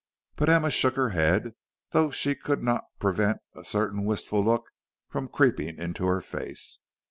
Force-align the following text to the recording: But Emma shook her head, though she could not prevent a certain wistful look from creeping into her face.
But 0.35 0.49
Emma 0.49 0.71
shook 0.71 0.95
her 0.95 1.09
head, 1.09 1.53
though 1.91 2.09
she 2.09 2.33
could 2.33 2.63
not 2.63 2.85
prevent 2.97 3.37
a 3.55 3.63
certain 3.63 4.03
wistful 4.03 4.43
look 4.43 4.65
from 5.07 5.27
creeping 5.27 5.77
into 5.77 6.07
her 6.07 6.21
face. 6.21 6.79